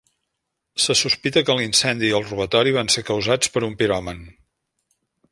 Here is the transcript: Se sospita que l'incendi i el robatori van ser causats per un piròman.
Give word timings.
Se 0.83 0.93
sospita 1.01 1.43
que 1.49 1.55
l'incendi 1.59 2.07
i 2.09 2.15
el 2.19 2.25
robatori 2.29 2.73
van 2.77 2.89
ser 2.93 3.03
causats 3.11 3.53
per 3.57 3.63
un 3.71 3.75
piròman. 3.83 4.25